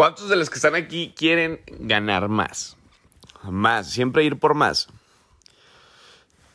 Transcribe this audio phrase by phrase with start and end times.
[0.00, 2.78] ¿Cuántos de los que están aquí quieren ganar más?
[3.42, 4.88] Más, siempre ir por más.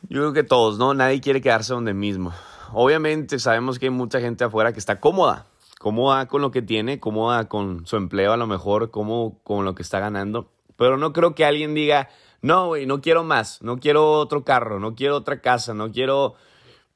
[0.09, 0.95] Yo creo que todos, ¿no?
[0.95, 2.34] Nadie quiere quedarse donde mismo.
[2.73, 5.45] Obviamente sabemos que hay mucha gente afuera que está cómoda,
[5.77, 9.75] cómoda con lo que tiene, cómoda con su empleo a lo mejor, cómodo con lo
[9.75, 10.49] que está ganando.
[10.75, 12.09] Pero no creo que alguien diga,
[12.41, 16.34] no, güey, no quiero más, no quiero otro carro, no quiero otra casa, no quiero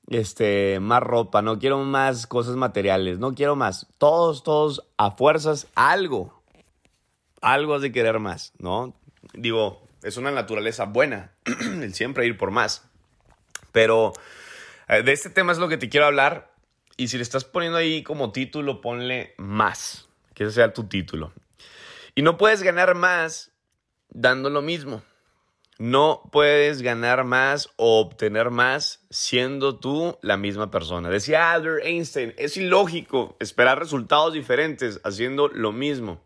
[0.07, 3.85] este, más ropa, no quiero más cosas materiales, no quiero más.
[3.99, 6.38] Todos, todos a fuerzas, algo,
[7.41, 8.95] algo has de querer más, ¿no?
[9.34, 12.89] Digo, es una naturaleza buena, el siempre ir por más.
[13.71, 14.13] Pero
[14.88, 16.52] eh, de este tema es lo que te quiero hablar.
[16.98, 20.09] Y si le estás poniendo ahí como título, ponle más.
[20.34, 21.34] Que ese sea tu título.
[22.15, 23.51] Y no puedes ganar más
[24.09, 25.03] dando lo mismo.
[25.77, 31.10] No puedes ganar más o obtener más siendo tú la misma persona.
[31.10, 36.21] Decía Albert Einstein, es ilógico esperar resultados diferentes haciendo lo mismo.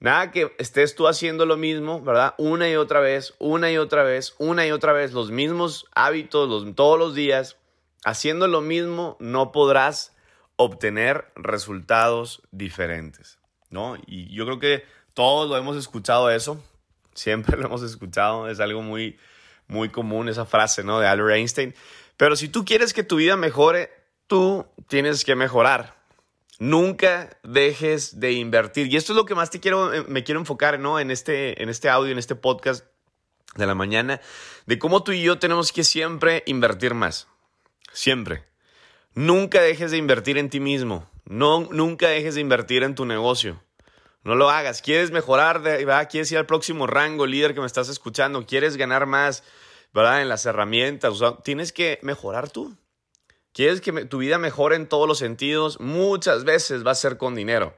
[0.00, 2.34] Nada que estés tú haciendo lo mismo, ¿verdad?
[2.38, 6.74] Una y otra vez, una y otra vez, una y otra vez, los mismos hábitos
[6.76, 7.56] todos los días.
[8.04, 10.14] Haciendo lo mismo no podrás
[10.54, 13.38] obtener resultados diferentes,
[13.70, 13.96] ¿no?
[14.06, 16.62] Y yo creo que todos lo hemos escuchado eso,
[17.14, 19.18] siempre lo hemos escuchado, es algo muy,
[19.66, 21.00] muy común esa frase, ¿no?
[21.00, 21.74] De Albert Einstein.
[22.16, 23.90] Pero si tú quieres que tu vida mejore,
[24.28, 25.97] tú tienes que mejorar.
[26.58, 28.92] Nunca dejes de invertir.
[28.92, 30.98] Y esto es lo que más te quiero, eh, me quiero enfocar, ¿no?
[30.98, 32.84] En este, en este audio, en este podcast
[33.54, 34.20] de la mañana,
[34.66, 37.28] de cómo tú y yo tenemos que siempre invertir más.
[37.92, 38.44] Siempre.
[39.14, 41.08] Nunca dejes de invertir en ti mismo.
[41.24, 43.62] No, nunca dejes de invertir en tu negocio.
[44.24, 44.82] No lo hagas.
[44.82, 45.62] ¿Quieres mejorar?
[45.62, 46.08] ¿verdad?
[46.10, 48.46] ¿Quieres ir al próximo rango, líder que me estás escuchando?
[48.46, 49.44] ¿Quieres ganar más
[49.94, 50.22] ¿verdad?
[50.22, 51.14] en las herramientas?
[51.44, 52.76] tienes que mejorar tú.
[53.52, 55.80] ¿Quieres que tu vida mejore en todos los sentidos?
[55.80, 57.76] Muchas veces va a ser con dinero,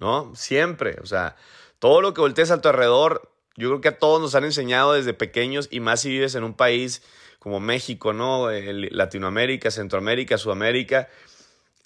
[0.00, 0.34] ¿no?
[0.34, 0.96] Siempre.
[1.02, 1.36] O sea,
[1.78, 4.94] todo lo que voltees a tu alrededor, yo creo que a todos nos han enseñado
[4.94, 7.02] desde pequeños y más si vives en un país
[7.38, 8.48] como México, ¿no?
[8.50, 11.08] Latinoamérica, Centroamérica, Sudamérica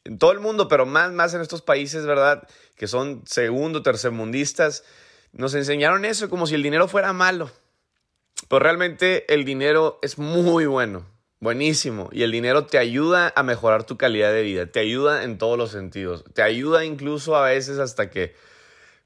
[0.07, 2.49] en todo el mundo, pero más, más en estos países, ¿verdad?
[2.77, 4.85] Que son segundo, tercermundistas,
[5.33, 7.51] nos enseñaron eso como si el dinero fuera malo.
[8.49, 11.07] Pero realmente el dinero es muy bueno,
[11.41, 12.09] buenísimo.
[12.13, 15.59] Y el dinero te ayuda a mejorar tu calidad de vida, te ayuda en todos
[15.59, 16.25] los sentidos.
[16.35, 18.35] Te ayuda incluso a veces hasta que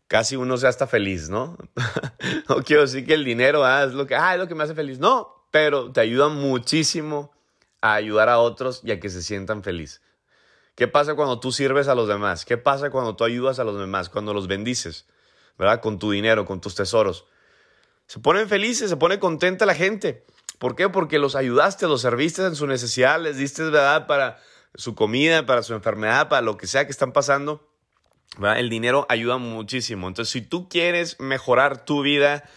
[0.08, 1.56] casi uno sea hasta feliz, ¿no?
[2.48, 4.64] no quiero decir que el dinero ah, es, lo que, ah, es lo que me
[4.64, 4.98] hace feliz.
[4.98, 7.32] No, pero te ayuda muchísimo
[7.80, 10.02] a ayudar a otros y a que se sientan felices.
[10.74, 12.44] ¿Qué pasa cuando tú sirves a los demás?
[12.44, 14.08] ¿Qué pasa cuando tú ayudas a los demás?
[14.08, 15.06] Cuando los bendices,
[15.58, 15.80] ¿verdad?
[15.80, 17.26] Con tu dinero, con tus tesoros.
[18.06, 20.24] Se ponen felices, se pone contenta la gente.
[20.60, 20.88] ¿Por qué?
[20.88, 24.06] Porque los ayudaste, los serviste en su necesidad, les diste, ¿verdad?
[24.06, 24.38] Para
[24.76, 27.68] su comida, para su enfermedad, para lo que sea que están pasando.
[28.38, 28.60] ¿verdad?
[28.60, 30.06] El dinero ayuda muchísimo.
[30.06, 32.48] Entonces, si tú quieres mejorar tu vida,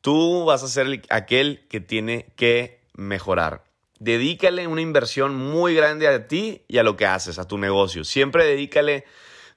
[0.00, 6.26] tú vas a ser aquel que tiene que mejorar dedícale una inversión muy grande a
[6.26, 8.02] ti y a lo que haces, a tu negocio.
[8.02, 9.04] Siempre dedícale,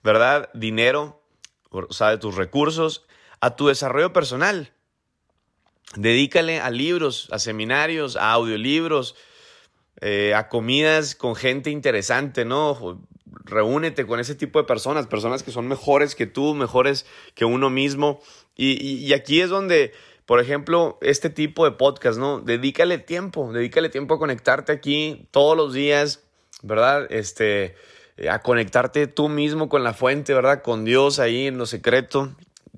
[0.04, 0.50] ¿verdad?
[0.54, 1.24] Dinero,
[1.72, 3.06] o sea, de tus recursos,
[3.40, 4.74] a tu desarrollo personal.
[5.96, 9.16] Dedícale a libros, a seminarios, a audiolibros,
[10.02, 13.02] eh, a comidas con gente interesante, ¿no?
[13.46, 17.06] Reúnete con ese tipo de personas, personas que son mejores que tú, mejores
[17.36, 18.22] que uno mismo.
[18.56, 19.94] y aquí es donde
[20.26, 22.40] por ejemplo, este tipo de podcast, ¿no?
[22.40, 26.24] Dedícale tiempo, dedícale tiempo a conectarte aquí todos los días,
[26.62, 27.08] ¿verdad?
[27.10, 27.76] Este,
[28.30, 30.62] a conectarte tú mismo con la fuente, ¿verdad?
[30.62, 32.34] Con Dios ahí en lo secreto.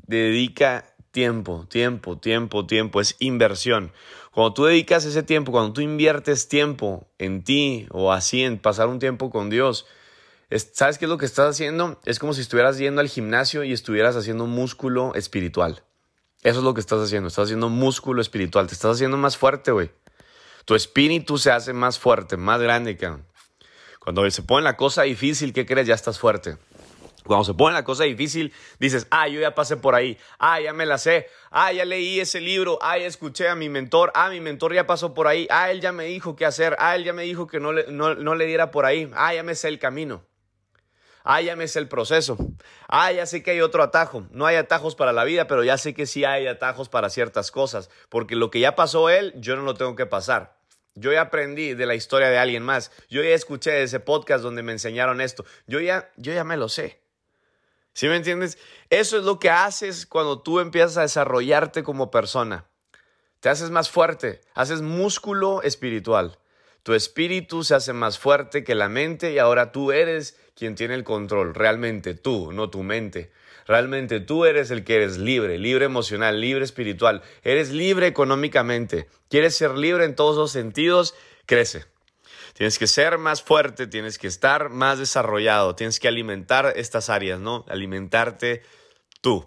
[0.07, 2.99] Dedica tiempo, tiempo, tiempo, tiempo.
[2.99, 3.93] Es inversión.
[4.33, 8.89] Cuando tú dedicas ese tiempo, cuando tú inviertes tiempo en ti o así en pasar
[8.89, 9.85] un tiempo con Dios,
[10.73, 12.01] ¿sabes qué es lo que estás haciendo?
[12.03, 15.83] Es como si estuvieras yendo al gimnasio y estuvieras haciendo músculo espiritual.
[16.43, 17.29] Eso es lo que estás haciendo.
[17.29, 18.67] Estás haciendo músculo espiritual.
[18.67, 19.91] Te estás haciendo más fuerte, güey.
[20.65, 23.25] Tu espíritu se hace más fuerte, más grande, cabrón.
[24.01, 25.87] Cuando se pone la cosa difícil, ¿qué crees?
[25.87, 26.57] Ya estás fuerte.
[27.25, 30.73] Cuando se pone la cosa difícil, dices, ah, yo ya pasé por ahí, ah, ya
[30.73, 34.29] me la sé, ah, ya leí ese libro, ah, ya escuché a mi mentor, ah,
[34.29, 37.03] mi mentor ya pasó por ahí, ah, él ya me dijo qué hacer, ah, él
[37.03, 39.55] ya me dijo que no le, no, no le diera por ahí, ah, ya me
[39.55, 40.23] sé el camino.
[41.27, 42.37] Ah, ya me sé el proceso.
[42.87, 44.27] Ah, ya sé que hay otro atajo.
[44.29, 47.49] No hay atajos para la vida, pero ya sé que sí hay atajos para ciertas
[47.49, 47.89] cosas.
[48.09, 50.55] Porque lo que ya pasó él, yo no lo tengo que pasar.
[50.93, 52.91] Yo ya aprendí de la historia de alguien más.
[53.09, 55.45] Yo ya escuché ese podcast donde me enseñaron esto.
[55.65, 57.01] Yo ya, yo ya me lo sé.
[57.95, 58.57] ¿Sí me entiendes?
[58.89, 62.65] Eso es lo que haces cuando tú empiezas a desarrollarte como persona.
[63.39, 66.37] Te haces más fuerte, haces músculo espiritual.
[66.83, 70.93] Tu espíritu se hace más fuerte que la mente y ahora tú eres quien tiene
[70.93, 73.31] el control, realmente tú, no tu mente.
[73.65, 79.55] Realmente tú eres el que eres libre, libre emocional, libre espiritual, eres libre económicamente, quieres
[79.55, 81.15] ser libre en todos los sentidos,
[81.45, 81.85] crece.
[82.55, 87.37] Tienes que ser más fuerte, tienes que estar más desarrollado, tienes que alimentar estas áreas,
[87.37, 87.65] ¿no?
[87.67, 88.63] Alimentarte
[89.19, 89.43] tú.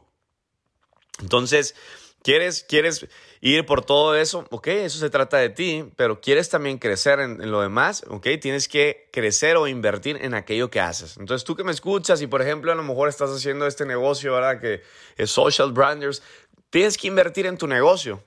[1.23, 1.75] Entonces,
[2.23, 3.07] ¿quieres, quieres
[3.41, 4.45] ir por todo eso?
[4.51, 8.69] Ok, eso se trata de ti, pero quieres también crecer en, lo demás, ok, tienes
[8.69, 11.17] que crecer o invertir en aquello que haces.
[11.17, 14.35] Entonces, tú que me escuchas y, por ejemplo, a lo mejor estás haciendo este negocio,
[14.35, 14.61] ¿verdad?
[14.61, 14.83] Que
[15.17, 16.23] es Social Branders,
[16.69, 18.23] tienes que invertir en tu negocio.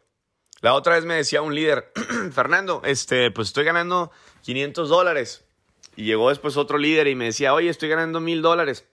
[0.62, 1.92] La otra vez me decía un líder,
[2.33, 5.45] Fernando, este, pues estoy ganando 500 dólares.
[5.95, 8.85] Y llegó después otro líder y me decía, oye, estoy ganando mil dólares.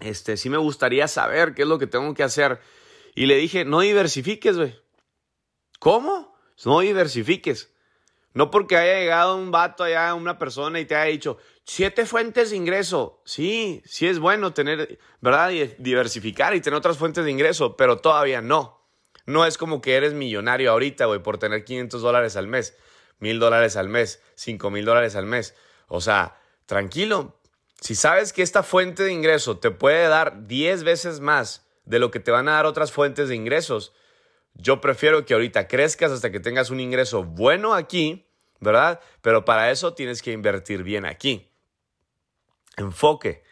[0.00, 2.60] Este, sí me gustaría saber qué es lo que tengo que hacer.
[3.14, 4.78] Y le dije, no diversifiques, güey.
[5.78, 6.36] ¿Cómo?
[6.64, 7.72] No diversifiques.
[8.34, 12.50] No porque haya llegado un vato allá, una persona y te haya dicho, siete fuentes
[12.50, 13.22] de ingreso.
[13.24, 15.50] Sí, sí es bueno tener, ¿verdad?
[15.78, 18.86] diversificar y tener otras fuentes de ingreso, pero todavía no.
[19.24, 22.76] No es como que eres millonario ahorita, güey, por tener 500 dólares al mes
[23.18, 25.54] mil dólares al mes, cinco mil dólares al mes.
[25.88, 27.38] O sea, tranquilo.
[27.80, 32.10] Si sabes que esta fuente de ingreso te puede dar 10 veces más de lo
[32.10, 33.92] que te van a dar otras fuentes de ingresos,
[34.54, 38.26] yo prefiero que ahorita crezcas hasta que tengas un ingreso bueno aquí,
[38.60, 39.00] ¿verdad?
[39.20, 41.50] Pero para eso tienes que invertir bien aquí.
[42.76, 43.42] Enfoque.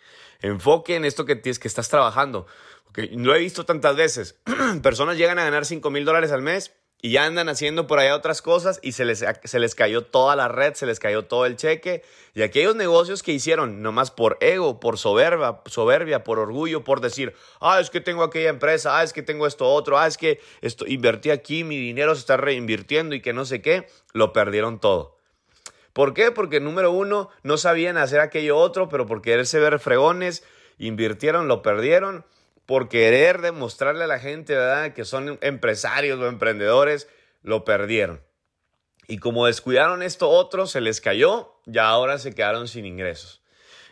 [0.41, 2.47] Enfoque en esto que tienes que estás trabajando.
[2.85, 4.41] Porque lo he visto tantas veces.
[4.83, 6.75] Personas llegan a ganar 5 mil dólares al mes
[7.05, 10.37] y ya andan haciendo por allá otras cosas y se les, se les cayó toda
[10.37, 12.03] la red, se les cayó todo el cheque.
[12.33, 17.35] Y aquellos negocios que hicieron nomás por ego, por soberbia, soberbia, por orgullo, por decir,
[17.61, 20.41] ah, es que tengo aquella empresa, ah, es que tengo esto otro, ah, es que
[20.63, 24.81] esto, invertí aquí, mi dinero se está reinvirtiendo y que no sé qué, lo perdieron
[24.81, 25.19] todo.
[25.93, 26.31] ¿Por qué?
[26.31, 30.43] Porque número uno, no sabían hacer aquello otro, pero por quererse ver fregones,
[30.79, 32.25] invirtieron, lo perdieron
[32.67, 37.09] por querer demostrarle a la gente, ¿verdad?, que son empresarios o emprendedores,
[37.43, 38.23] lo perdieron.
[39.07, 43.43] Y como descuidaron esto otro, se les cayó y ahora se quedaron sin ingresos.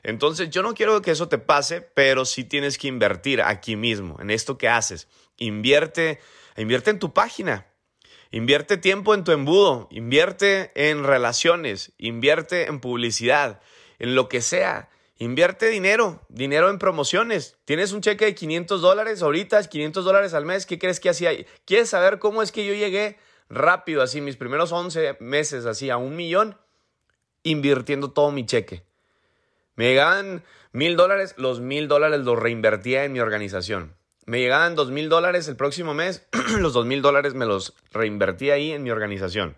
[0.03, 4.17] Entonces, yo no quiero que eso te pase, pero sí tienes que invertir aquí mismo,
[4.21, 5.07] en esto que haces.
[5.37, 6.19] Invierte,
[6.57, 7.67] invierte en tu página.
[8.31, 13.61] Invierte tiempo en tu embudo, invierte en relaciones, invierte en publicidad,
[13.99, 14.89] en lo que sea.
[15.23, 17.57] Invierte dinero, dinero en promociones.
[17.65, 20.67] Tienes un cheque de 500 dólares ahorita, 500 dólares al mes.
[20.67, 21.31] ¿Qué crees que hacía?
[21.65, 25.97] ¿Quieres saber cómo es que yo llegué rápido, así, mis primeros 11 meses, así, a
[25.97, 26.59] un millón,
[27.45, 28.83] invirtiendo todo mi cheque?
[29.77, 30.43] Me llegaban
[30.73, 33.95] mil dólares, los mil dólares los reinvertía en mi organización.
[34.27, 36.27] Me llegaban dos mil dólares el próximo mes,
[36.59, 39.55] los dos mil dólares me los reinvertía ahí en mi organización.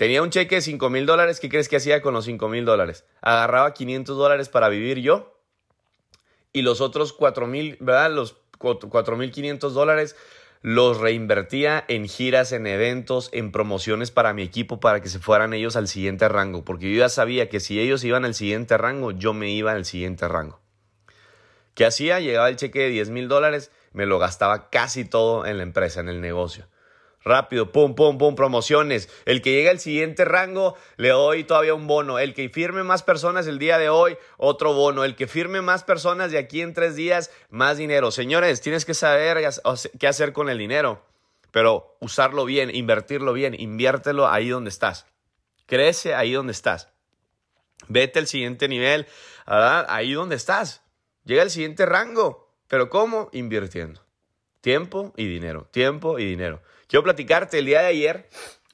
[0.00, 1.40] Tenía un cheque de 5 mil dólares.
[1.40, 3.04] ¿Qué crees que hacía con los 5 mil dólares?
[3.20, 5.38] Agarraba 500 dólares para vivir yo
[6.54, 8.10] y los otros 4 mil, ¿verdad?
[8.10, 10.16] Los 4 mil 500 dólares
[10.62, 15.52] los reinvertía en giras, en eventos, en promociones para mi equipo para que se fueran
[15.52, 16.64] ellos al siguiente rango.
[16.64, 19.84] Porque yo ya sabía que si ellos iban al siguiente rango, yo me iba al
[19.84, 20.62] siguiente rango.
[21.74, 22.20] ¿Qué hacía?
[22.20, 26.00] Llegaba el cheque de 10 mil dólares, me lo gastaba casi todo en la empresa,
[26.00, 26.69] en el negocio.
[27.22, 29.10] Rápido, pum, pum, pum, promociones.
[29.26, 32.18] El que llega al siguiente rango, le doy todavía un bono.
[32.18, 35.04] El que firme más personas el día de hoy, otro bono.
[35.04, 38.10] El que firme más personas de aquí en tres días, más dinero.
[38.10, 39.38] Señores, tienes que saber
[39.98, 41.04] qué hacer con el dinero,
[41.50, 45.06] pero usarlo bien, invertirlo bien, inviértelo ahí donde estás.
[45.66, 46.88] Crece ahí donde estás.
[47.88, 49.06] Vete al siguiente nivel,
[49.46, 50.82] ahí donde estás.
[51.24, 52.50] Llega al siguiente rango.
[52.66, 53.28] ¿Pero cómo?
[53.32, 54.00] Invirtiendo.
[54.60, 55.68] Tiempo y dinero.
[55.70, 56.62] Tiempo y dinero.
[56.90, 58.28] Quiero platicarte el día de ayer,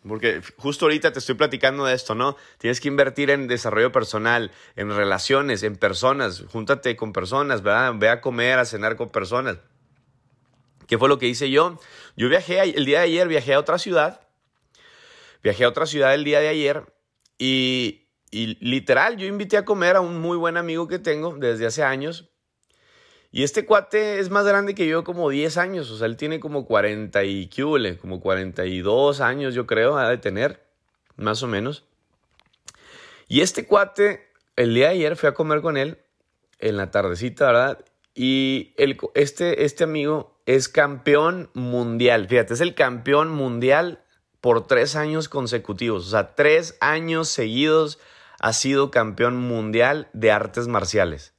[0.09, 2.35] porque justo ahorita te estoy platicando de esto, ¿no?
[2.57, 6.43] Tienes que invertir en desarrollo personal, en relaciones, en personas.
[6.51, 7.93] Júntate con personas, ¿verdad?
[7.97, 9.59] Ve a comer, a cenar con personas.
[10.87, 11.79] ¿Qué fue lo que hice yo?
[12.17, 14.23] Yo viajé el día de ayer, viajé a otra ciudad.
[15.43, 16.91] Viajé a otra ciudad el día de ayer
[17.37, 21.67] y, y literal, yo invité a comer a un muy buen amigo que tengo desde
[21.67, 22.31] hace años
[23.37, 26.41] y este cuate es más grande que yo como 10 años, o sea, él tiene
[26.41, 30.65] como 40 y ¿qué como 42 años yo creo, ha de tener,
[31.17, 31.85] más o menos.
[33.29, 34.27] Y este cuate,
[34.57, 35.99] el día de ayer fui a comer con él
[36.61, 37.85] en la tardecita, ¿verdad?
[38.15, 44.03] Y el, este, este amigo es campeón mundial, fíjate, es el campeón mundial
[44.41, 47.99] por tres años consecutivos, o sea, tres años seguidos
[48.41, 51.36] ha sido campeón mundial de artes marciales.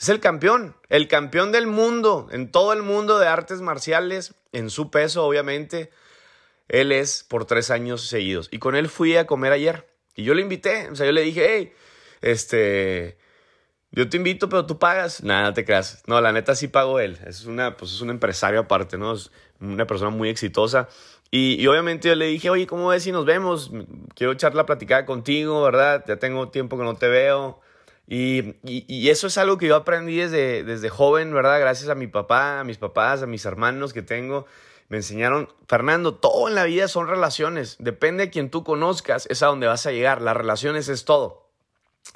[0.00, 4.70] Es el campeón, el campeón del mundo, en todo el mundo de artes marciales, en
[4.70, 5.90] su peso, obviamente.
[6.68, 8.48] Él es por tres años seguidos.
[8.50, 9.90] Y con él fui a comer ayer.
[10.16, 11.72] Y yo le invité, o sea, yo le dije, hey,
[12.22, 13.18] este,
[13.90, 15.22] yo te invito, pero tú pagas.
[15.22, 16.02] Nada, no te creas.
[16.06, 17.18] No, la neta sí pago él.
[17.26, 19.12] Es, una, pues es un empresario aparte, ¿no?
[19.12, 19.30] Es
[19.60, 20.88] una persona muy exitosa.
[21.30, 23.70] Y, obviamente yo le dije, oye, ¿cómo ves si nos vemos?
[24.14, 26.04] Quiero echar la platicada contigo, ¿verdad?
[26.08, 27.60] Ya tengo tiempo que no te veo.
[28.12, 31.60] Y, y, eso es algo que yo aprendí desde, desde joven, ¿verdad?
[31.60, 34.46] Gracias a mi papá, a mis papás, a mis hermanos que tengo.
[34.88, 37.76] Me enseñaron, Fernando, todo en la vida son relaciones.
[37.78, 40.22] Depende de quien tú conozcas, es a donde vas a llegar.
[40.22, 41.49] Las relaciones es todo.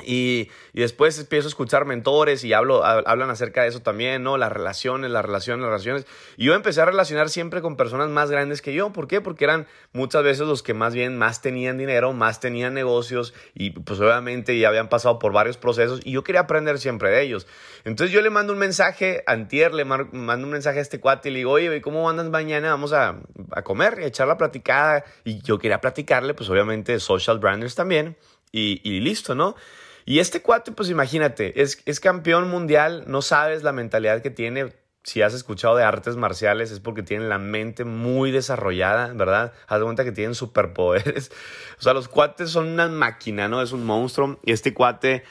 [0.02, 4.36] Y, después empiezo a escuchar mentores y hablo, hablan acerca de eso también, ¿no?
[4.36, 6.06] Las relaciones, las relaciones, las relaciones.
[6.36, 8.92] Y yo empecé a relacionar siempre con personas más grandes que yo.
[8.92, 9.20] ¿Por qué?
[9.20, 13.70] Porque eran muchas veces los que más bien más tenían dinero, más tenían negocios y
[13.70, 17.46] pues obviamente ya habían pasado por varios procesos y yo quería aprender siempre de ellos.
[17.84, 21.32] Entonces yo le mando un mensaje, antier le mando un mensaje a este cuate y
[21.32, 22.70] le digo, oye, ¿cómo andas mañana?
[22.70, 23.20] Vamos a,
[23.52, 25.04] a comer y a echar la platicada.
[25.22, 28.16] Y yo quería platicarle, pues obviamente, social branders también
[28.54, 29.56] y, listo, ¿no?
[30.04, 34.72] Y este cuate, pues imagínate, es, es campeón mundial, no sabes la mentalidad que tiene.
[35.02, 39.52] Si has escuchado de artes marciales es porque tienen la mente muy desarrollada, ¿verdad?
[39.66, 41.30] Haz de cuenta que tienen superpoderes.
[41.78, 43.60] O sea, los cuates son una máquina, ¿no?
[43.60, 44.38] Es un monstruo.
[44.44, 45.24] Y este cuate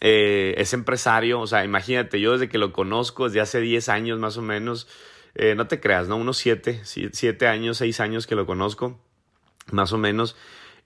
[0.00, 1.40] eh, es empresario.
[1.40, 4.86] O sea, imagínate, yo desde que lo conozco, desde hace 10 años más o menos,
[5.34, 6.16] eh, no te creas, ¿no?
[6.16, 8.98] Unos 7, 7 años, 6 años que lo conozco,
[9.72, 10.36] más o menos.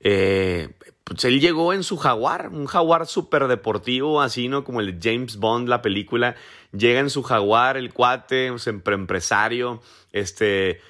[0.03, 0.69] Eh,
[1.05, 4.65] pues él llegó en su jaguar, un jaguar súper deportivo, así, ¿no?
[4.65, 6.35] Como el de James Bond, la película.
[6.73, 9.83] Llega en su jaguar, el cuate, un empresario,
[10.13, 10.81] este,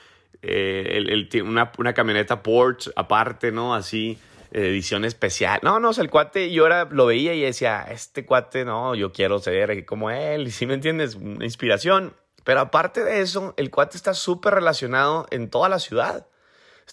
[0.42, 3.74] eh, una, una, camioneta Porsche aparte, ¿no?
[3.74, 4.18] Así,
[4.50, 5.60] edición especial.
[5.62, 8.94] No, no, o sea, el cuate, yo ahora lo veía y decía, este cuate, no,
[8.94, 12.14] yo quiero ser como él, si me entiendes, una inspiración.
[12.44, 16.26] Pero aparte de eso, el cuate está súper relacionado en toda la ciudad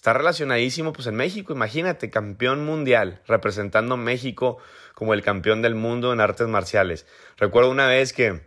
[0.00, 4.56] está relacionadísimo pues en México, imagínate, campeón mundial, representando México
[4.94, 7.06] como el campeón del mundo en artes marciales.
[7.36, 8.40] Recuerdo una vez que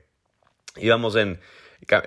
[0.78, 1.40] íbamos en,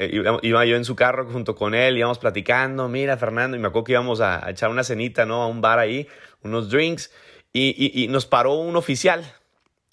[0.00, 3.68] eh, iba yo en su carro junto con él, íbamos platicando, mira Fernando, y me
[3.68, 5.44] acuerdo que íbamos a, echar una cenita, ¿no?
[5.44, 6.08] A un bar ahí,
[6.42, 7.12] unos drinks,
[7.52, 9.32] y, nos paró un oficial,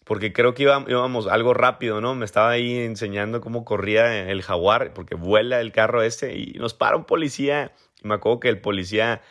[0.03, 2.15] porque creo que íbamos algo rápido, ¿no?
[2.15, 6.73] Me estaba ahí enseñando cómo corría el jaguar, porque vuela el carro este, y nos
[6.73, 7.71] para un policía
[8.03, 9.21] me acuerdo que el policía,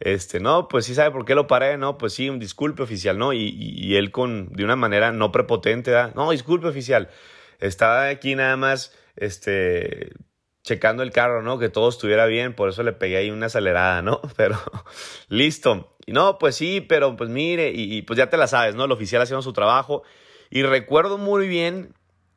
[0.00, 3.18] este, no, pues sí sabe por qué lo paré, no, pues sí, un disculpe oficial,
[3.18, 3.32] ¿no?
[3.32, 6.12] Y, él con, de una manera no prepotente, ¿da?
[6.14, 7.08] no, disculpe oficial,
[7.58, 10.12] estaba aquí nada más, este,
[10.62, 11.58] checando el carro, ¿no?
[11.58, 14.20] Que todo estuviera bien, por eso le pegué ahí una acelerada, ¿no?
[14.36, 14.58] Pero
[15.28, 15.96] listo.
[16.06, 18.86] Y no, pues sí, pero pues mire, y, pues ya te la sabes, ¿no?
[18.86, 20.04] El oficial haciendo su trabajo.
[20.48, 21.92] Y recuerdo muy bien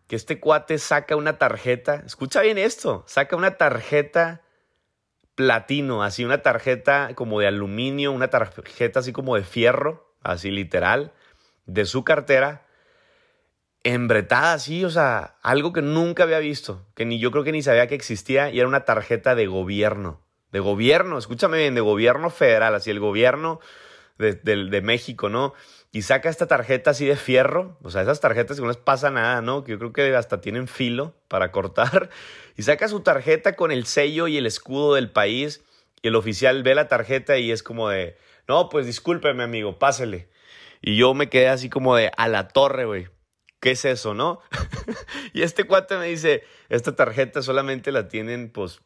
[0.08, 4.42] que este cuate saca una tarjeta, escucha bien esto, saca una tarjeta
[5.36, 11.14] platino, así una tarjeta como de aluminio, una tarjeta así como de fierro, así literal,
[11.66, 12.66] de su cartera,
[13.84, 17.62] embretada así, o sea, algo que nunca había visto, que ni yo creo que ni
[17.62, 20.22] sabía que existía, y era una tarjeta de gobierno,
[20.52, 23.60] de gobierno, escúchame bien, de gobierno federal, así el gobierno
[24.18, 25.54] de, de México, ¿no?
[25.92, 29.10] Y saca esta tarjeta así de fierro, o sea, esas tarjetas que no les pasa
[29.12, 29.64] nada, ¿no?
[29.64, 32.10] Que yo creo que hasta tienen filo para cortar,
[32.58, 35.64] y saca su tarjeta con el sello y el escudo del país,
[36.02, 38.18] y el oficial ve la tarjeta y es como de,
[38.48, 40.30] no, pues discúlpeme amigo, pásele.
[40.82, 43.08] Y yo me quedé así como de, a la torre, güey.
[43.60, 44.42] ¿Qué es eso, no?
[45.34, 48.82] y este cuate me dice, esta tarjeta solamente la tienen, pues,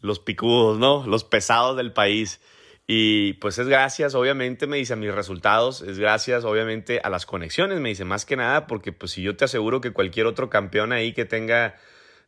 [0.00, 1.06] los picudos, ¿no?
[1.06, 2.40] Los pesados del país.
[2.86, 7.26] Y pues es gracias, obviamente, me dice a mis resultados, es gracias, obviamente, a las
[7.26, 10.50] conexiones, me dice, más que nada, porque pues si yo te aseguro que cualquier otro
[10.50, 11.76] campeón ahí que tenga,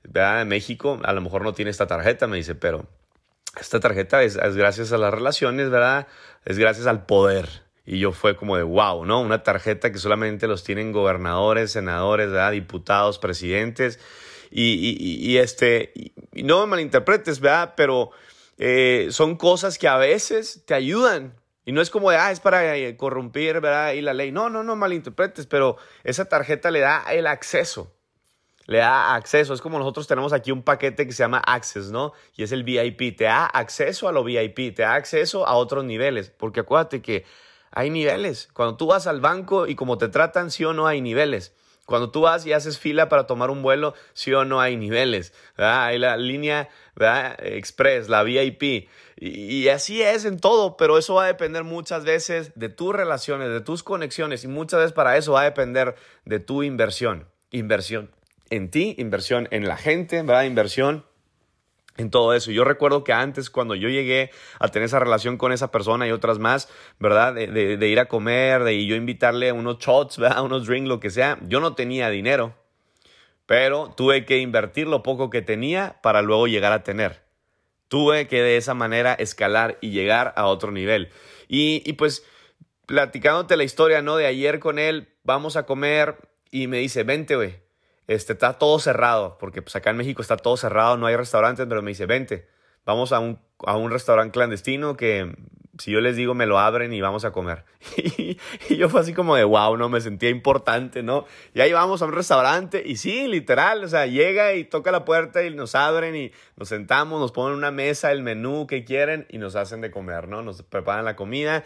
[0.04, 0.46] ¿verdad?
[0.46, 2.86] México, a lo mejor no tiene esta tarjeta, me dice, pero
[3.60, 6.06] esta tarjeta es, gracias a las relaciones, ¿verdad?
[6.44, 7.64] Es gracias al poder.
[7.86, 9.20] Y yo fue como de wow, ¿no?
[9.20, 12.52] Una tarjeta que solamente los tienen gobernadores, senadores, ¿verdad?
[12.52, 14.00] Diputados, presidentes.
[14.50, 15.92] Y, y, este,
[16.32, 17.74] no me malinterpretes, ¿verdad?
[17.76, 18.12] Pero
[18.58, 21.34] eh, son cosas que a veces te ayudan.
[21.64, 23.92] Y no es como de, ah, es para eh, corrompir, ¿verdad?
[23.92, 24.32] Y la ley.
[24.32, 27.90] No, no, no malinterpretes, pero esa tarjeta le da el acceso.
[28.66, 29.54] Le da acceso.
[29.54, 32.12] Es como nosotros tenemos aquí un paquete que se llama Access, ¿no?
[32.34, 33.16] Y es el VIP.
[33.16, 36.30] Te da acceso a lo VIP, te da acceso a otros niveles.
[36.30, 37.24] Porque acuérdate que
[37.70, 38.48] hay niveles.
[38.52, 41.54] Cuando tú vas al banco y como te tratan, sí o no hay niveles.
[41.86, 45.32] Cuando tú vas y haces fila para tomar un vuelo, sí o no hay niveles.
[45.56, 46.68] Hay la línea
[47.38, 48.88] express, la VIP.
[49.16, 53.50] Y, así es en todo, pero eso va a depender muchas veces de tus relaciones,
[53.50, 57.28] de tus conexiones y muchas veces para eso va a depender de tu inversión.
[57.50, 58.10] Inversión
[58.50, 60.44] en ti, inversión en la gente, ¿verdad?
[60.44, 61.04] Inversión
[61.96, 62.50] en todo eso.
[62.50, 66.10] Yo recuerdo que antes, cuando yo llegué a tener esa relación con esa persona y
[66.10, 67.34] otras más, ¿verdad?
[67.34, 70.44] De, ir a comer, de yo invitarle unos shots, ¿verdad?
[70.44, 72.54] Unos drinks, lo que sea, yo no tenía dinero.
[73.46, 77.22] pero tuve que invertir lo poco que tenía para luego llegar a tener.
[77.88, 81.10] Tuve que de esa manera escalar y llegar a otro nivel.
[81.46, 82.24] Y, y pues
[82.86, 84.16] platicándote la historia, ¿no?
[84.16, 86.16] De ayer con él, vamos a comer
[86.50, 87.63] y me dice, vente, güey.
[88.06, 91.66] Este, está todo cerrado, porque pues acá en México está todo cerrado, no hay restaurantes,
[91.68, 92.48] pero me dice, vente,
[92.84, 95.34] vamos a un, a un restaurante clandestino que
[95.78, 97.64] si yo les digo me lo abren y vamos a comer.
[97.96, 98.36] y,
[98.76, 101.26] yo fue así como de wow, no me sentía importante, ¿no?
[101.54, 105.04] Y ahí vamos a un restaurante y sí, literal, o sea, llega y toca la
[105.04, 109.26] puerta y nos abren y nos sentamos, nos ponen una mesa, el menú que quieren
[109.30, 110.42] y nos hacen de comer, ¿no?
[110.42, 111.64] Nos preparan la comida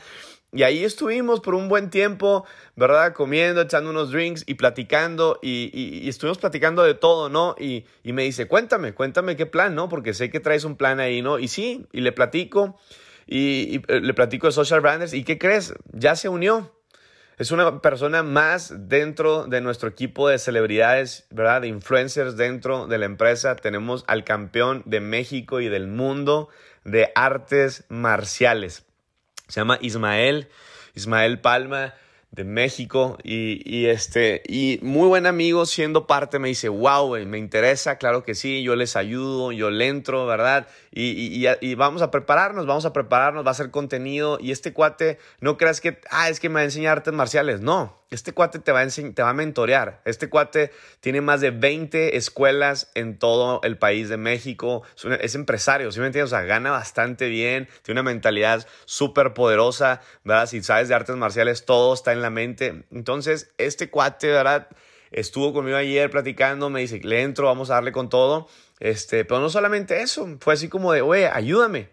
[0.51, 3.13] y ahí estuvimos por un buen tiempo, ¿verdad?
[3.13, 5.39] Comiendo, echando unos drinks y platicando.
[5.43, 7.55] Y, estuvimos platicando de todo, ¿no?
[7.59, 9.91] Y, y, me dice, cuéntame, cuéntame qué plan, ¿no?
[9.91, 11.39] Porque sé que traes un plan ahí, ¿no?
[11.39, 12.79] Y sí, y le platico.
[13.29, 15.13] Y, eh, le platico de Social Branders.
[15.13, 15.75] ¿Y qué crees?
[15.93, 16.73] Ya se unió.
[17.37, 21.61] Es una persona más dentro de nuestro equipo de celebridades, ¿verdad?
[21.61, 23.55] De influencers dentro de la empresa.
[23.55, 26.49] Tenemos al campeón de México y del mundo
[26.85, 28.87] de artes marciales.
[29.47, 30.49] Se llama Ismael,
[30.95, 31.95] Ismael Palma
[32.31, 37.97] de México y, este y muy buen amigo siendo parte me dice wow me interesa
[37.97, 42.67] claro que sí yo les ayudo yo le entro verdad y, y, vamos a prepararnos
[42.67, 46.39] vamos a prepararnos va a ser contenido y este cuate no creas que ah es
[46.39, 49.31] que me va a enseñar artes marciales no este cuate te va, a te va
[49.31, 50.01] a mentorear.
[50.07, 54.83] Este cuate tiene más de 20 escuelas en todo el país de México.
[55.21, 56.33] Es, empresario, ¿sí me entiendes?
[56.33, 60.47] O sea, gana bastante bien, tiene una mentalidad súper poderosa, ¿verdad?
[60.47, 62.85] Si sabes de artes marciales, todo está en la mente.
[62.91, 64.69] Entonces, este cuate, ¿verdad?
[65.11, 68.49] Estuvo conmigo ayer platicando, me dice, le entro, vamos a darle con todo.
[68.81, 71.91] Este, pero no solamente eso, fue así como de, oye, ayúdame.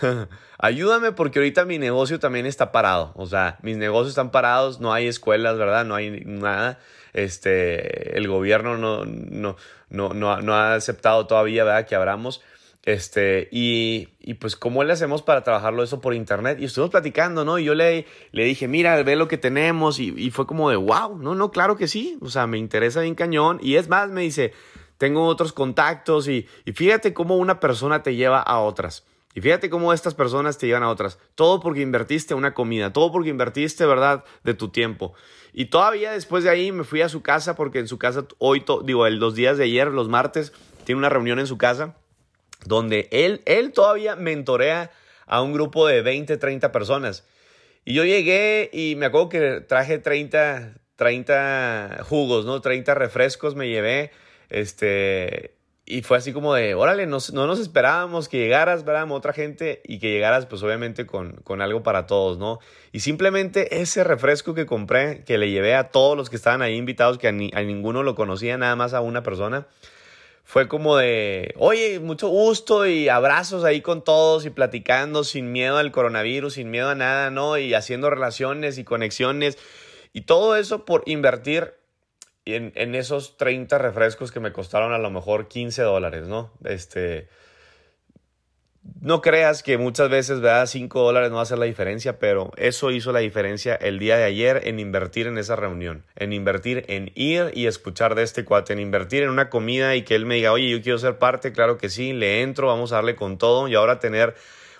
[0.58, 3.12] Ayúdame porque ahorita mi negocio también está parado.
[3.16, 5.84] O sea, mis negocios están parados, no hay escuelas, ¿verdad?
[5.84, 6.78] No hay nada.
[7.12, 9.56] Este, el gobierno no, no,
[9.90, 11.86] no, no, ha aceptado todavía, ¿verdad?
[11.86, 12.42] Que abramos.
[12.84, 16.58] Este, y, y, pues, ¿cómo le hacemos para trabajarlo eso por internet?
[16.60, 17.58] Y estuvimos platicando, ¿no?
[17.58, 19.98] Y yo le, le dije, mira, ve lo que tenemos.
[19.98, 22.18] Y, y fue como de, wow, no, no, claro que sí.
[22.20, 23.58] O sea, me interesa bien cañón.
[23.62, 24.52] Y es más, me dice,
[24.98, 29.06] tengo otros contactos y, y fíjate cómo una persona te lleva a otras.
[29.34, 31.18] Y fíjate cómo estas personas te llevan a otras.
[31.34, 35.14] Todo porque invertiste una comida, todo porque invertiste, ¿verdad?, de tu tiempo.
[35.54, 38.62] Y todavía después de ahí me fui a su casa porque en su casa, hoy,
[38.84, 40.52] digo, los días de ayer, los martes,
[40.84, 41.96] tiene una reunión en su casa
[42.64, 44.90] donde él, él todavía mentorea
[45.26, 47.26] a un grupo de 20, 30 personas.
[47.84, 52.60] Y yo llegué y me acuerdo que traje 30, 30 jugos, ¿no?
[52.60, 54.10] 30 refrescos me llevé.
[54.48, 55.54] Este,
[55.86, 59.10] y fue así como de, órale, no, no nos esperábamos que llegaras, ¿verdad?
[59.10, 62.58] Otra gente y que llegaras, pues obviamente con, con, algo para todos, ¿no?
[62.90, 66.76] Y simplemente ese refresco que compré, que le llevé a todos los que estaban ahí
[66.76, 69.66] invitados, que a, a ninguno lo conocía, nada más a una persona,
[70.44, 75.78] fue como de, oye, mucho gusto y abrazos ahí con todos y platicando sin miedo
[75.78, 77.56] al coronavirus, sin miedo a nada, ¿no?
[77.56, 79.58] Y haciendo relaciones y conexiones.
[80.12, 81.74] Y todo eso por invertir
[82.44, 86.52] en, en, esos 30 refrescos que me costaron a lo mejor 15 dólares, ¿no?
[86.62, 87.28] Este,
[89.00, 90.66] no creas que muchas veces, ¿verdad?
[90.66, 94.16] 5 dólares no va a hacer la diferencia, pero eso hizo la diferencia el día
[94.16, 98.44] de ayer en invertir en esa reunión, en invertir en ir y escuchar de este
[98.44, 101.18] cuate, en invertir en una comida y que él me diga, oye, yo quiero ser
[101.18, 104.34] parte, claro que sí, le entro, vamos a darle con todo y ahora tener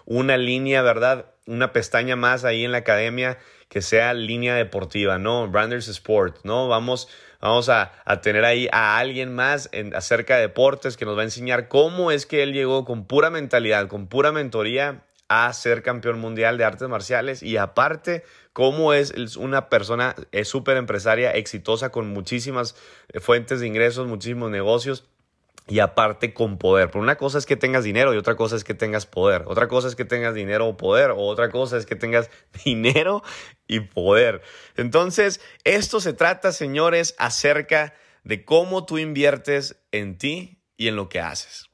[0.07, 1.27] una línea, ¿verdad?
[1.47, 3.39] Una pestaña más ahí en la academia
[3.69, 5.49] que sea línea deportiva, ¿no?
[5.49, 6.69] Branders Sport, ¿no?
[6.69, 7.09] Vamos
[7.45, 11.25] Vamos a, tener ahí a alguien más en, acerca de deportes que nos va a
[11.25, 16.19] enseñar cómo es que él llegó con pura mentalidad, con pura mentoría a ser campeón
[16.21, 22.77] mundial de artes marciales y aparte cómo es una persona súper empresaria exitosa con muchísimas
[23.13, 25.05] eh, fuentes de ingresos, muchísimos negocios
[25.67, 26.91] y aparte con poder.
[26.91, 29.45] Pero una cosa es que tengas dinero y otra cosa es que tengas poder.
[29.47, 31.13] Otra cosa es que tengas dinero o poder.
[31.13, 32.31] O otra cosa es que tengas
[32.65, 33.23] dinero
[33.67, 34.43] y poder.
[34.77, 41.09] Entonces, esto se trata, señores, acerca de cómo tú inviertes en ti y en lo
[41.09, 41.71] que haces.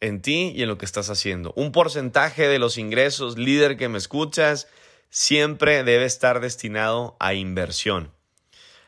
[0.00, 1.52] En ti y en lo que estás haciendo.
[1.56, 4.68] Un porcentaje de los ingresos, líder que me escuchas,
[5.10, 8.12] siempre debe estar destinado a inversión.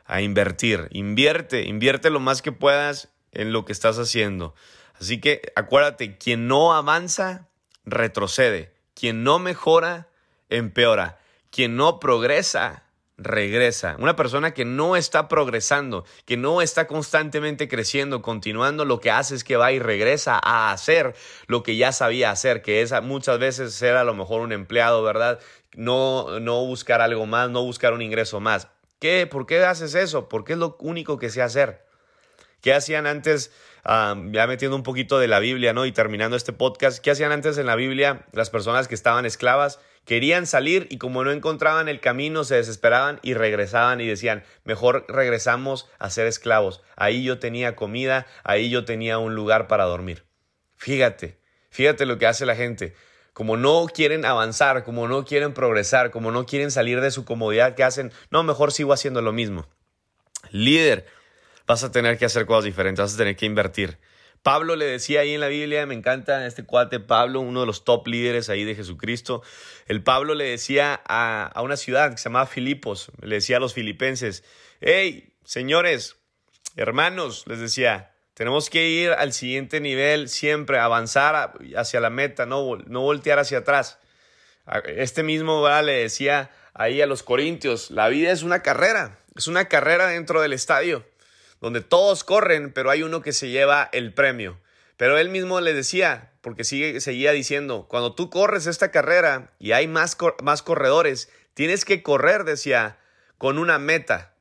[0.05, 0.89] A invertir.
[0.91, 4.55] Invierte, invierte lo más que puedas en lo que estás haciendo.
[5.01, 7.49] Así que acuérdate, quien no avanza,
[7.85, 8.75] retrocede.
[8.95, 10.09] Quien no mejora,
[10.49, 11.19] empeora.
[11.51, 12.85] Quien no progresa,
[13.21, 13.97] regresa.
[13.99, 19.35] Una persona que no está progresando, que no está constantemente creciendo, continuando, lo que hace
[19.35, 21.15] es que va y regresa a hacer
[21.47, 25.03] lo que ya sabía hacer, que es muchas veces ser a lo mejor un empleado,
[25.03, 25.39] ¿verdad?
[25.75, 28.69] No, no buscar algo más, no buscar un ingreso más.
[28.99, 29.27] ¿Qué?
[29.27, 30.29] ¿Por qué haces eso?
[30.29, 31.90] Porque es lo único que sé hacer.
[32.61, 33.53] ¿Qué hacían antes,
[33.85, 35.87] ya metiendo un poquito de la Biblia, ¿no?
[35.87, 39.81] Y terminando este podcast, ¿qué hacían antes en la Biblia las personas que estaban esclavas?
[40.05, 45.05] Querían salir y como no encontraban el camino, se desesperaban y regresaban y decían, mejor
[45.09, 46.83] regresamos a ser esclavos.
[46.97, 50.25] Ahí yo tenía comida, ahí yo tenía un lugar para dormir.
[50.77, 51.39] Fíjate,
[51.71, 52.95] fíjate lo que hace la gente.
[53.35, 57.75] Como no quieren avanzar, como no quieren progresar, como no quieren salir de su comodidad,
[57.75, 58.13] ¿qué hacen?
[58.31, 59.67] No, mejor sigo haciendo lo mismo.
[60.51, 61.07] Líder,
[61.71, 63.99] vas a tener que hacer cosas diferentes, vas a tener que invertir.
[64.43, 67.85] Pablo le decía ahí en la Biblia, me encanta este cuate Pablo, uno de los
[67.85, 69.45] top líderes ahí de Jesucristo.
[69.87, 73.61] El Pablo le decía a, a una ciudad que se llamaba Filipos, le decía a
[73.61, 74.43] los filipenses,
[74.81, 76.17] hey, señores,
[76.75, 82.79] hermanos, les decía, tenemos que ir al siguiente nivel siempre, avanzar hacia la meta, no,
[82.87, 84.01] no voltear hacia atrás.
[84.87, 89.67] Este mismo le decía ahí a los corintios, la vida es una carrera, es una
[89.67, 91.05] carrera dentro del estadio
[91.61, 94.59] donde todos corren, pero hay uno que se lleva el premio.
[94.97, 99.73] Pero él mismo le decía, porque sigue, seguía diciendo, cuando tú corres esta carrera y
[99.73, 102.99] hay más, más corredores, tienes que correr, decía,
[103.39, 104.35] con una meta.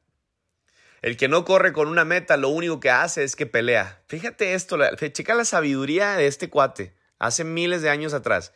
[1.01, 4.01] El que no corre con una meta, lo único que hace es que pelea.
[4.07, 4.77] Fíjate esto,
[5.13, 8.53] checa la sabiduría de este cuate, hace miles de años atrás.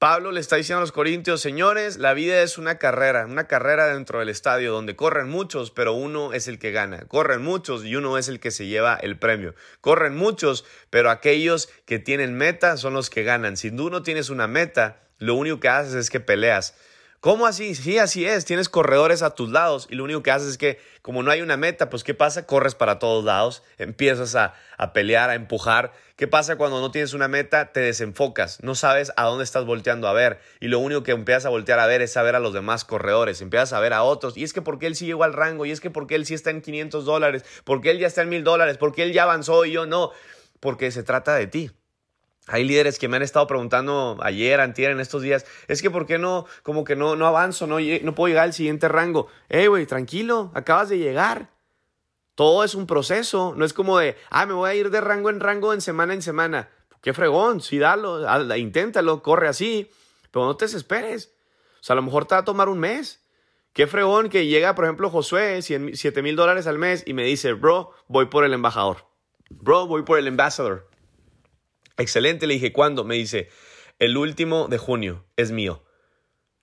[0.00, 3.86] Pablo le está diciendo a los corintios, señores, la vida es una carrera, una carrera
[3.88, 7.04] dentro del estadio donde corren muchos, pero uno es el que gana.
[7.06, 9.54] Corren muchos y uno es el que se lleva el premio.
[9.82, 13.58] Corren muchos, pero aquellos que tienen meta son los que ganan.
[13.58, 16.74] Si tú no tienes una meta, lo único que haces es que peleas.
[17.20, 17.74] ¿Cómo así?
[17.74, 18.46] Sí, así es.
[18.46, 21.42] Tienes corredores a tus lados y lo único que haces es que, como no hay
[21.42, 22.46] una meta, pues ¿qué pasa?
[22.46, 25.92] Corres para todos lados, empiezas a, a, pelear, a empujar.
[26.16, 27.72] ¿Qué pasa cuando no tienes una meta?
[27.72, 31.44] Te desenfocas, no sabes a dónde estás volteando a ver y lo único que empiezas
[31.44, 34.02] a voltear a ver es a ver a los demás corredores, empiezas a ver a
[34.02, 36.24] otros y es que porque él sí llegó al rango y es que porque él
[36.24, 39.24] sí está en 500 dólares, porque él ya está en 1000 dólares, porque él ya
[39.24, 40.10] avanzó y yo no,
[40.58, 41.70] porque se trata de ti.
[42.52, 46.04] Hay líderes que me han estado preguntando ayer, antier, en estos días, es que ¿por
[46.04, 49.28] qué no, como que no, no avanzo, no, no puedo llegar al siguiente rango?
[49.48, 51.50] Ey, güey, tranquilo, acabas de llegar.
[52.34, 55.30] Todo es un proceso, no es como de, ah, me voy a ir de rango
[55.30, 56.70] en rango en semana en semana.
[57.00, 59.88] Qué fregón, sí, dalo, inténtalo, corre así,
[60.32, 61.32] pero no te desesperes.
[61.80, 63.24] O sea, a lo mejor te va a tomar un mes.
[63.72, 67.52] Qué fregón que llega, por ejemplo, Josué, 7 mil dólares al mes, y me dice,
[67.52, 69.06] bro, voy por el embajador.
[69.50, 70.89] Bro, voy por el ambassador.
[72.00, 73.04] Excelente, le dije, ¿cuándo?
[73.04, 73.50] Me dice,
[73.98, 75.84] el último de junio es mío.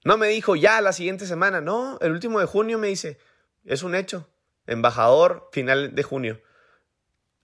[0.03, 1.61] No me dijo, ya, la siguiente semana.
[1.61, 3.19] No, el último de junio me dice,
[3.63, 4.27] es un hecho.
[4.65, 6.41] Embajador, final de junio.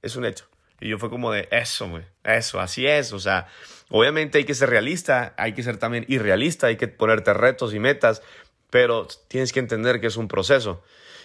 [0.02, 0.50] Es un hecho.
[0.80, 3.14] Y yo fue como de, eso, güey, eso, así es.
[3.14, 3.48] O sea,
[3.90, 7.80] obviamente hay que ser realista, hay que ser también irrealista, hay que ponerte retos y
[7.80, 8.24] metas,
[8.72, 10.82] pero tienes que entender que es un proceso.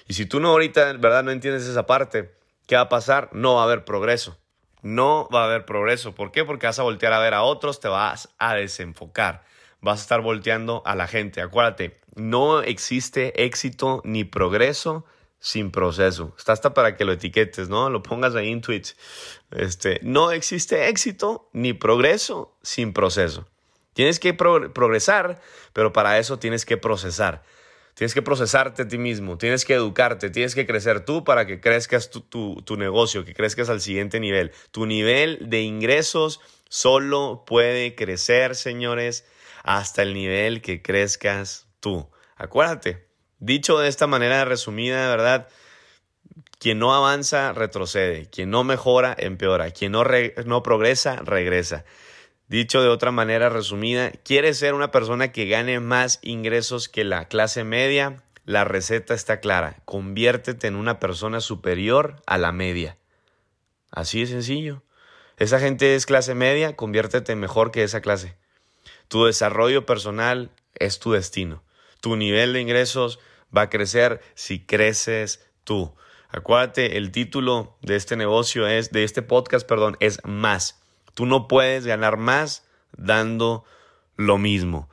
[0.06, 2.34] Y si tú no ahorita, verdad, no entiendes esa parte,
[2.66, 3.30] ¿qué va a pasar?
[3.32, 4.36] No va a haber progreso
[4.82, 6.14] no va a haber progreso.
[6.14, 6.44] ¿Por qué?
[6.44, 9.44] Porque vas a voltear a ver a otros, te vas a desenfocar.
[9.80, 11.40] Vas a estar volteando a la gente.
[11.40, 15.04] Acuérdate, no existe éxito ni progreso
[15.40, 16.34] sin proceso.
[16.36, 17.90] Está hasta para que lo etiquetes, ¿no?
[17.90, 18.96] Lo pongas ahí en Twitch.
[19.52, 23.46] Este, no existe éxito ni progreso sin proceso.
[23.92, 25.40] Tienes que progresar,
[25.72, 27.42] pero para eso tienes que procesar.
[27.98, 31.60] Tienes que procesarte a ti mismo, tienes que educarte, tienes que crecer tú para que
[31.60, 34.52] crezcas tu, negocio, que crezcas al siguiente nivel.
[34.70, 39.26] Tu nivel de ingresos solo puede crecer, señores,
[39.64, 42.08] hasta el nivel que crezcas tú.
[42.36, 43.08] Acuérdate,
[43.40, 45.48] dicho de esta manera resumida, de verdad,
[46.60, 48.30] quien no avanza, retrocede.
[48.30, 49.72] Quien no mejora, empeora.
[49.72, 50.04] Quien no,
[50.44, 51.84] no progresa, regresa.
[52.48, 57.28] Dicho de otra manera resumida, ¿quieres ser una persona que gane más ingresos que la
[57.28, 58.22] clase media?
[58.46, 59.82] La receta está clara.
[59.84, 62.96] Conviértete en una persona superior a la media.
[63.90, 64.82] Así de sencillo.
[65.36, 68.34] Esa gente es clase media, conviértete mejor que esa clase.
[69.08, 71.62] Tu desarrollo personal es tu destino.
[72.00, 73.20] Tu nivel de ingresos
[73.54, 75.94] va a crecer si creces tú.
[76.30, 80.80] Acuérdate, el título de este negocio es, de este podcast, perdón, es más.
[81.18, 82.62] Tú no puedes ganar más
[82.96, 83.64] dando
[84.14, 84.88] lo mismo.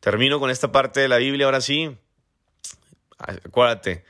[0.00, 1.96] Termino con esta parte de la Biblia ahora sí.
[3.16, 4.04] Acuérdate,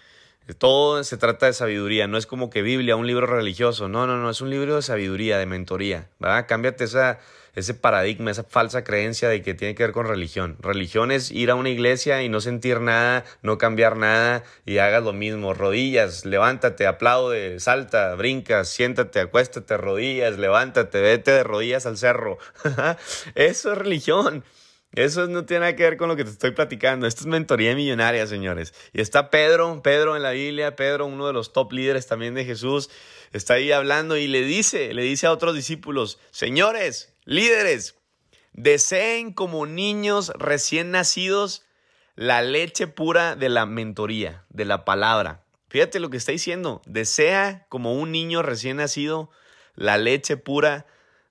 [0.54, 4.16] todo se trata de sabiduría, no es como que Biblia, un libro religioso, no, no,
[4.16, 6.46] no, es un libro de sabiduría, de mentoría, ¿verdad?
[6.48, 7.18] Cámbiate esa,
[7.54, 10.56] ese paradigma, esa falsa creencia de que tiene que ver con religión.
[10.60, 15.02] Religión es ir a una iglesia y no sentir nada, no cambiar nada y hagas
[15.02, 15.54] lo mismo.
[15.54, 22.38] Rodillas, levántate, aplaude, salta, brinca, siéntate, acuéstate, rodillas, levántate, vete de rodillas al cerro.
[23.34, 24.44] Eso es religión.
[24.92, 27.06] Eso no tiene nada que ver con lo que te estoy platicando.
[27.06, 28.74] Esto es mentoría millonaria, señores.
[28.92, 32.44] Y está Pedro, Pedro en la Biblia, Pedro, uno de los top líderes también de
[32.44, 32.90] Jesús,
[33.32, 37.94] está ahí hablando y le dice, le dice a otros discípulos, señores, líderes,
[38.52, 41.64] deseen como niños recién nacidos
[42.16, 45.44] la leche pura de la mentoría, de la palabra.
[45.68, 49.30] Fíjate lo que está diciendo, desea como un niño recién nacido
[49.76, 50.86] la leche pura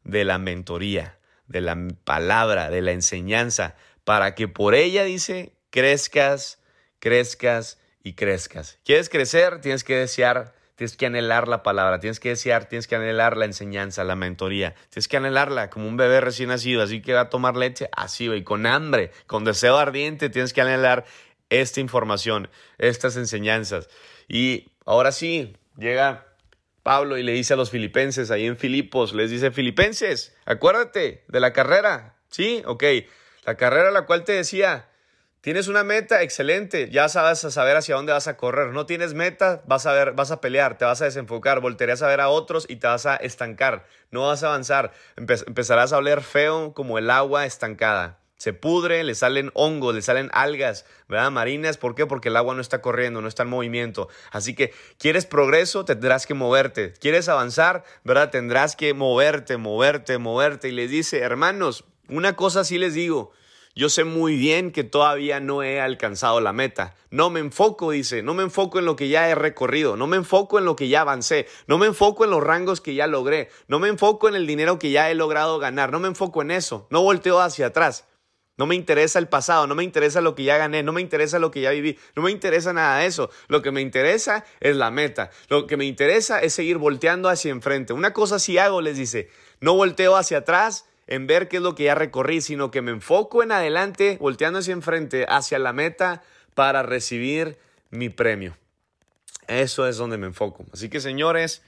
[0.06, 1.18] de la mentoría
[1.49, 6.59] de la palabra, de la enseñanza, para que por ella, dice, crezcas,
[6.99, 8.79] crezcas y crezcas.
[8.85, 9.59] ¿Quieres crecer?
[9.59, 13.45] Tienes que desear, tienes que anhelar la palabra, tienes que desear, tienes que anhelar la
[13.45, 17.29] enseñanza, la mentoría, tienes que anhelarla como un bebé recién nacido, así que va a
[17.29, 21.05] tomar leche, así, y con hambre, con deseo ardiente, tienes que anhelar
[21.49, 23.89] esta información, estas enseñanzas.
[24.27, 26.28] Y ahora sí, llega
[26.83, 31.39] Pablo y le dice a los filipenses, ahí en Filipos, les dice, filipenses, acuérdate de
[31.39, 32.61] la carrera, ¿sí?
[32.65, 32.83] Ok,
[33.45, 34.87] la carrera la cual te decía,
[35.41, 39.13] tienes una meta, excelente, ya sabes a saber hacia dónde vas a correr, no tienes
[39.13, 42.29] meta, vas a ver, vas a pelear, te vas a desenfocar, voltearás a ver a
[42.29, 46.97] otros y te vas a estancar, no vas a avanzar, empezarás a oler feo como
[46.97, 51.30] el agua estancada se pudre, le salen hongos, le salen algas, ¿verdad?
[51.30, 52.06] Marinas, ¿por qué?
[52.06, 54.08] Porque el agua no está corriendo, no está en movimiento.
[54.32, 55.84] Así que, ¿quieres progreso?
[55.84, 56.93] Tendrás que moverte.
[56.93, 57.84] ¿Quieres avanzar?
[58.06, 58.32] ¿Verdad?
[58.32, 60.69] Tendrás que moverte, moverte, moverte.
[60.69, 63.34] Y les dice, hermanos, una cosa sí les digo.
[63.75, 66.95] Yo sé muy bien que todavía no he alcanzado la meta.
[67.12, 70.15] No me enfoco, dice, no me enfoco en lo que ya he recorrido, no me
[70.15, 73.49] enfoco en lo que ya avancé, no me enfoco en los rangos que ya logré,
[73.67, 76.52] no me enfoco en el dinero que ya he logrado ganar, no me enfoco en
[76.52, 78.06] eso, no volteo hacia atrás.
[78.60, 81.39] No me interesa el pasado, no me interesa lo que ya gané, no me interesa
[81.39, 83.30] lo que ya viví, no me interesa nada de eso.
[83.48, 85.32] Lo que me interesa es la meta.
[85.48, 87.93] Lo que me interesa es seguir volteando hacia enfrente.
[87.93, 89.30] Una cosa sí hago, les dice,
[89.62, 92.91] no volteo hacia atrás en ver qué es lo que ya recorrí, sino que me
[92.91, 96.22] enfoco en adelante, volteando hacia enfrente, hacia la meta
[96.54, 97.58] para recibir
[97.91, 98.58] mi premio.
[99.48, 100.65] Eso es donde me enfoco.
[100.74, 101.63] Así que señores,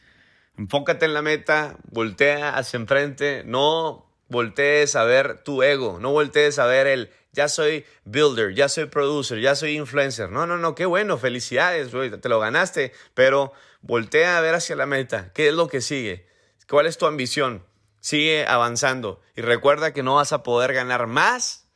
[0.58, 6.58] enfócate en la meta, voltea hacia enfrente, no voltees a ver tu ego, no voltees
[6.58, 10.32] a ver el ya soy builder, ya soy producer, ya soy influencer.
[10.32, 11.91] No, no, no, qué bueno, felicidades,
[12.22, 16.28] te lo ganaste, pero voltea a ver hacia la meta, qué es lo que sigue,
[16.67, 17.65] cuál es tu ambición,
[18.00, 21.67] sigue avanzando y recuerda que no vas a poder ganar más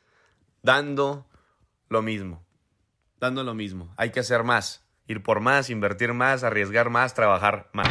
[0.62, 1.26] dando
[1.88, 2.44] lo mismo,
[3.20, 7.70] dando lo mismo, hay que hacer más, ir por más, invertir más, arriesgar más, trabajar
[7.72, 7.88] más.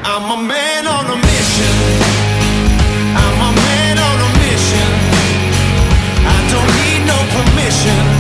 [7.06, 8.14] no permission.